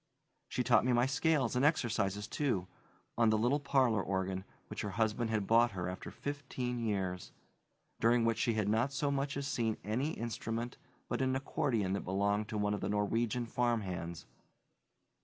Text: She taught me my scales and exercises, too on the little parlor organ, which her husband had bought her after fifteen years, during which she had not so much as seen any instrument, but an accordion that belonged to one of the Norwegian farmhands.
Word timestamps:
She 0.49 0.63
taught 0.63 0.83
me 0.83 0.93
my 0.93 1.05
scales 1.05 1.55
and 1.55 1.63
exercises, 1.63 2.27
too 2.27 2.67
on 3.19 3.29
the 3.29 3.37
little 3.37 3.59
parlor 3.59 4.01
organ, 4.01 4.45
which 4.67 4.81
her 4.81 4.89
husband 4.97 5.29
had 5.29 5.45
bought 5.45 5.73
her 5.73 5.87
after 5.87 6.09
fifteen 6.09 6.79
years, 6.79 7.31
during 7.99 8.25
which 8.25 8.39
she 8.39 8.55
had 8.55 8.67
not 8.67 8.91
so 8.91 9.11
much 9.11 9.37
as 9.37 9.45
seen 9.47 9.77
any 9.83 10.13
instrument, 10.13 10.77
but 11.07 11.21
an 11.21 11.35
accordion 11.35 11.93
that 11.93 12.01
belonged 12.01 12.47
to 12.49 12.57
one 12.57 12.73
of 12.73 12.81
the 12.81 12.89
Norwegian 12.89 13.45
farmhands. 13.45 14.25